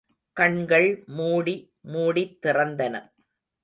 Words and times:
கண்கள் 0.37 0.87
மூடி 1.07 1.55
மூடித்திறந்தன. 1.93 2.95